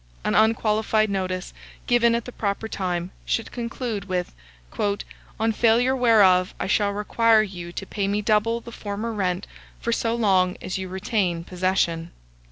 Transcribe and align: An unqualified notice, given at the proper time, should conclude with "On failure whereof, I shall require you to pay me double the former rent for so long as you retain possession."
An 0.23 0.33
unqualified 0.33 1.11
notice, 1.11 1.53
given 1.85 2.15
at 2.15 2.25
the 2.25 2.31
proper 2.31 2.67
time, 2.67 3.11
should 3.23 3.51
conclude 3.51 4.05
with 4.05 4.33
"On 5.39 5.51
failure 5.51 5.95
whereof, 5.95 6.55
I 6.59 6.65
shall 6.65 6.89
require 6.89 7.43
you 7.43 7.71
to 7.73 7.85
pay 7.85 8.07
me 8.07 8.23
double 8.23 8.61
the 8.61 8.71
former 8.71 9.13
rent 9.13 9.45
for 9.79 9.91
so 9.91 10.15
long 10.15 10.57
as 10.59 10.79
you 10.79 10.89
retain 10.89 11.43
possession." 11.43 12.09